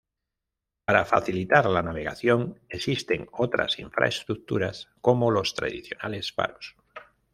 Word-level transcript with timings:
Para 0.85 1.05
facilitar 1.05 1.67
la 1.67 1.83
navegación 1.83 2.59
existen 2.69 3.29
otras 3.31 3.77
infraestructuras, 3.77 4.89
como 4.99 5.29
los 5.29 5.53
tradicionales 5.53 6.33
faros. 6.33 6.75